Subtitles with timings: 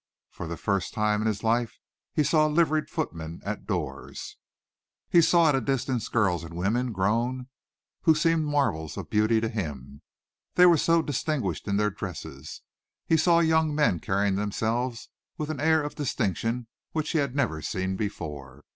[0.31, 1.77] For the first time in his life
[2.11, 4.35] he saw liveried footmen at doors:
[5.07, 7.49] he saw at a distance girls and women grown
[8.01, 10.01] who seemed marvels of beauty to him
[10.55, 12.61] they were so distinguished in their dress;
[13.05, 17.61] he saw young men carrying themselves with an air of distinction which he had never
[17.61, 18.63] seen before.